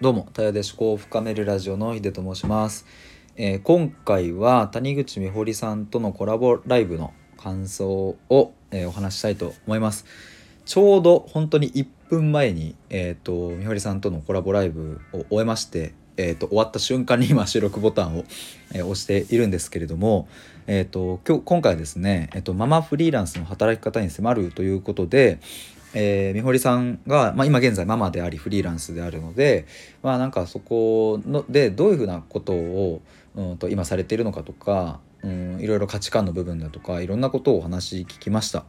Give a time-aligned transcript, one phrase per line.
[0.00, 2.84] どうも、たやで思考を深めるラジオのひでと申します、
[3.36, 10.04] えー今回は谷口美穂さんとのコラボライブの感想を、えーお話したいと思います。
[10.64, 18.24] ちょうど本当に1分前に、えー、と美穂さんとのコラボライブを終えまして、えー、と終わった瞬間に今収録ボタンを、
[18.72, 20.28] えー押しているんですけれども、
[20.66, 25.38] えー、と今日今回はですね、えー、とママフリーランスの働き方に迫るということで、
[25.94, 29.66] えー、美堀さんが、まあ、今現在ママでありフリーランスであるので、
[30.02, 33.00] まあ、なんかそこのでどういうふうなことを、
[33.36, 38.64] うん、と今されているのかとか、うん、いろいろ価値観の部分だとかいろんなことをお話聞きました。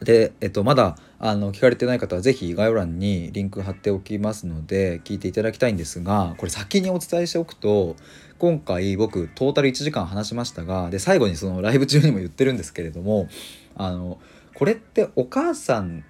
[0.00, 7.96] で、えっと、まだあの聞かれてない方はぜひ概要欄にリンク貼っておきますので聞いていただきたいんですがこれ先にお伝えしておくと
[8.38, 13.28] 今回僕トータル1時間話しましたがで最後にそのライブ中にも言ってるんですけれども
[13.74, 14.18] あの
[14.54, 16.04] これってお母さん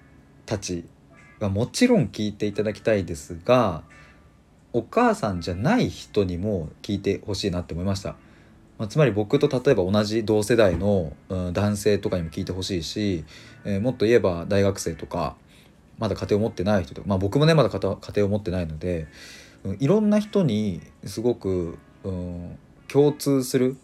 [0.45, 0.85] たち
[1.39, 3.83] がもちろん聞いていただきたいですが
[4.73, 8.15] お母さんじゃない人にも聞いてほしいなって思いました。
[8.77, 13.25] まあ、つまり僕と例えば同じ同世代の、うん男性とかにも聞いてほしいし、
[13.65, 15.35] えーもっと言えば大学生とか
[15.97, 19.07] まだ家庭を持ってない人とか、まあ、僕もねまだ家庭を持ってないので、
[19.63, 23.77] うんいろんな人にすごく、うん、共通する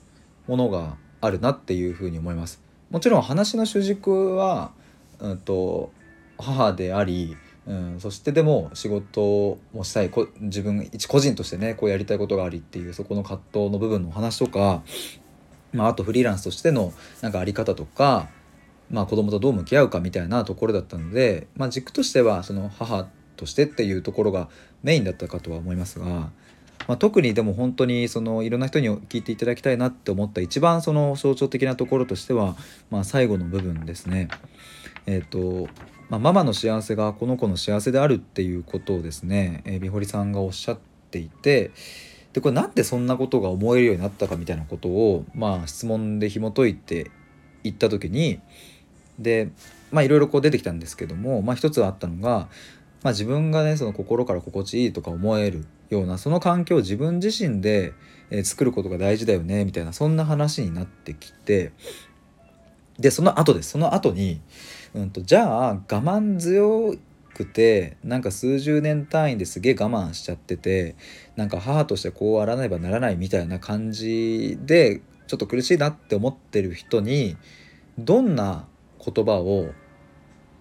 [0.48, 2.62] ものがあるなっていうふうに思います。
[2.90, 4.72] もちろん話の主軸は、
[5.20, 5.92] うん、と
[6.38, 10.11] 母であり、うん、そしてでも仕事もしたい
[10.42, 14.83] 自分一個人としてねこうやりたいことがありっていうそこの葛藤の部分の話とか、
[15.72, 18.28] まあ、あとフリーランスとしてのなんかあり方とか、
[18.89, 24.50] まあ、子供とどう向き合うかみたいなところだったので、まあ、軸としてはその母としてっていうところが
[24.84, 26.31] メインだったかとは思いますが、
[26.88, 32.56] まあ、特にでも本当にそのいろんな人に聞いていただきたいなって思った一番その象徴的なところとしては、
[32.90, 34.28] まあ、最後の部分ですね。
[35.06, 35.67] えっ、と
[36.09, 40.78] まあ、ママの幸せがこの子の幸せであるっていうことをですね、えー、美堀さんがおっしゃっ
[41.09, 41.72] ていて
[42.34, 47.09] でこれなんでそんなことが思えるようになったかみたいなことを、まあ、質問で紐解いて
[47.63, 48.40] いった時に
[49.18, 49.50] で
[49.91, 52.50] まあいろいろこう出てきたんですけども、まあ、一つあったのが、
[53.03, 57.94] まあ、自分がねその心から心地いいとか思えるようなその環境を自分自身で、
[58.31, 61.72] えー作ることが大事だよねみたいなそんな話になってきて
[63.00, 63.72] でその後です。
[63.72, 64.41] その後に、
[64.94, 66.96] うん、とじゃあ我慢強
[67.34, 70.96] くてなんか数十年単位ですげえ我慢しちゃってて
[71.35, 77.35] なんか母としてこうあらねばならないみたいな感じでちょっと苦しいなって思ってる人に
[77.97, 78.68] どんな
[79.03, 79.72] 言葉を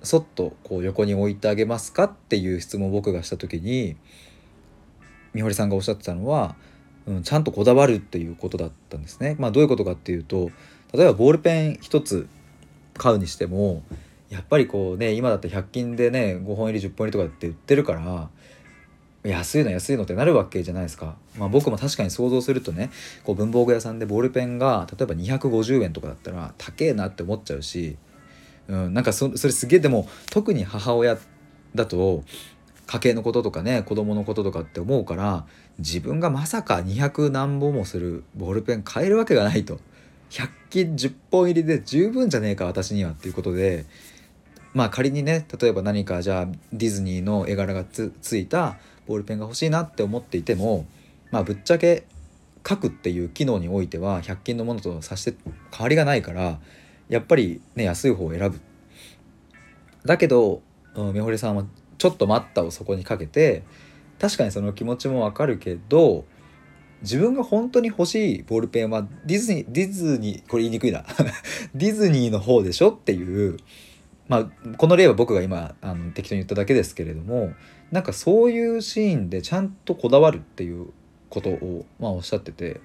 [0.03, 3.97] そっとこう横に置いてあげますかっていう質問を僕がした時に
[5.35, 6.57] 美堀さんがおっしゃってたのは、
[7.07, 9.37] うん、ちゃんとこだわるっていうことだったんですね。
[9.39, 10.51] まあ、どういうことかっていうと
[10.93, 12.29] 例えばボールペン一つ
[12.95, 13.83] 買うにしても
[14.29, 18.29] やっぱりこうね今だって100均でね5本入り10本入りとかって売ってるから
[19.25, 22.91] 安いの安いのってなるわけじゃないですか、まあ、僕も確かに想像するとね
[23.25, 27.97] こう文房具屋さんでボールペンが例えば250円とかだったら高えなって思っちゃうし、
[28.73, 31.19] うん、なんかそれすげえでも特に母親
[31.75, 32.25] だと
[32.87, 35.45] 家計のこととかね子供のこととかって思うから
[35.79, 39.79] 自分がまさか200何本もするボールペン買えるわけがないと。
[40.31, 43.85] 100均10本入りで十分じゃねえか私にはっていうことで
[44.73, 50.87] まあ仮にね例えば何かじゃあディズニーの絵柄がつついたボールペンが欲しいなって思っていても
[51.31, 52.07] まあぶっちゃけ
[52.67, 55.35] 書くっていう機能においては100均のものとさして
[55.71, 56.59] 変わりがないから
[57.13, 58.59] やっぱりね安い方を選ぶ。
[60.07, 60.63] だけど
[60.95, 61.67] うん美堀さんは
[61.99, 63.65] ちょっと待ったをそこにかけて
[64.19, 66.25] 確かにその気持ちもわかるけど
[67.03, 71.05] 自分が本当に欲しいボールペンはディズニーディズニーこれ言いにくいな
[71.75, 73.59] ディズニーの方でしょっていう
[74.29, 77.53] まあこの例は僕が今あの適当に言っただけですけれども
[77.91, 80.89] なんかそういうシーンでちゃんとこだわるっていう
[81.29, 82.81] ことを、まあ、おっしゃってて、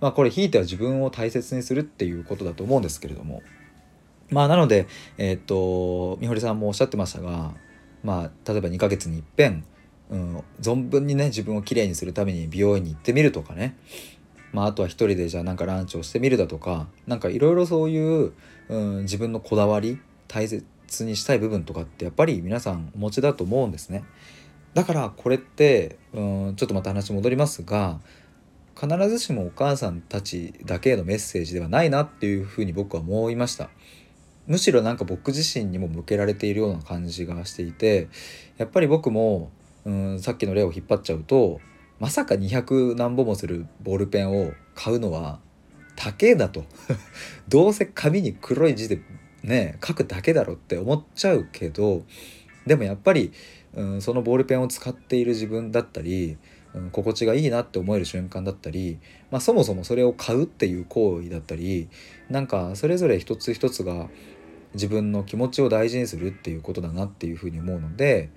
[0.00, 3.42] まあ、これひいては自分を大切にするっていうことだと思うんですけれども
[4.32, 4.86] まあなので
[5.18, 7.54] えーっと美堀さんもおっしゃってましたが
[8.02, 9.64] まあ例えば2ヶ月にいっぺん
[10.12, 13.76] うん、存分にね自分をきれいにするために美容院に行ってみるとかね、
[14.52, 18.32] まあ、あとは一人でじゃあなんかランチをしてみるだとかなんかいろいろそういう、
[18.68, 19.98] うん、自分のこだわり
[20.28, 20.64] 大切
[21.00, 24.04] にしたい部分とかってやっぱり皆さんお持ちだと思うんですね。
[24.74, 28.00] だからこれって、うん、ちょっとまた話戻りますが
[28.78, 33.70] 必ずしもお母さんたちだけへのメッセージではないなっていうふうに僕は思いました。
[34.46, 38.08] むしろなんか僕自身にも向けられているような感じがしていて
[38.58, 39.50] やっぱり僕も
[39.84, 41.60] うんさっきの例を引っ張っちゃうと
[42.00, 45.40] まさか200何本もするボールペンを買うのは
[45.94, 46.64] 高えだと。
[47.48, 49.00] どうせ紙に黒い字で
[49.42, 52.04] ね書くだけだろって思っちゃうけど
[52.66, 53.32] でもやっぱり
[53.74, 56.36] うん、そのボールペンを使っている自分だったり、
[56.74, 58.98] うん、心地がいいなって思える瞬間だったり、
[59.30, 61.88] まあ、そもそもそれを買うっていう行為だったり
[62.30, 64.08] なんかそれぞれ一つ一つが
[64.74, 68.30] 自分の気持ちを大事にするっていうことだなっていうふうに思うので、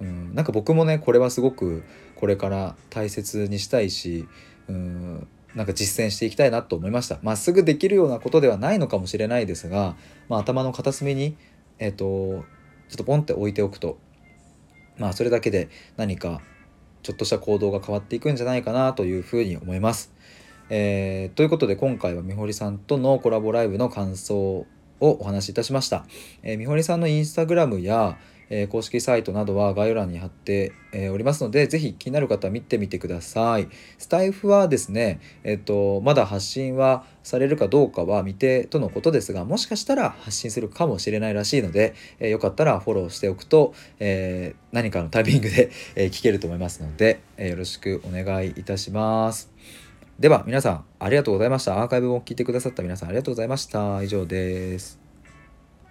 [0.00, 1.84] うん、なんか僕もねこれはすごく
[2.16, 4.26] これから大切にしたいし、
[4.68, 7.18] うん、なんか実践していきたいなと思いました。
[7.22, 9.96] まあ、すぐできるようなことではないのかもしれないですが、
[10.28, 11.36] まあ、頭の片隅に、
[11.78, 12.44] えっ、と、
[12.88, 13.98] ちょっとポンって置いておくと、
[14.98, 16.40] まあ、それだけで何か
[17.06, 20.12] ちょっとした行動が変わっていくんじゃないかなというふうに思います。
[20.70, 24.66] えー、ということで今回はみほりさんとのコラボライブの感想を
[24.98, 26.04] お話しいたしました。
[26.42, 28.18] えー、みほりさんのインスタグラムや、
[28.50, 33.68] え、公式サイトなどは概要欄に貼って、え、おりますので、ぜひ気になる方は見てみてください。
[33.98, 49.50] スタイフはですね、えっ、と、まだ発信はされるかどうかは未定とのことですが、もしかしたら発信するかもしれないらしいので、えよかったらフォローしておくと、え何かのタイミングで、え聞けると思いますので、えよろしくお願いいたします。
[50.18, 51.80] では皆さんありがとうございました。
[51.80, 54.02] アーカイブも聞いてくださった皆さんありがとうございました。
[54.02, 55.05] 以上です。